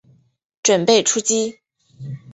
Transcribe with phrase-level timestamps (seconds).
[0.63, 1.59] 準备出击